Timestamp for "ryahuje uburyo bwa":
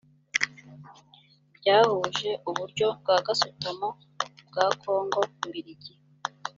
1.57-3.17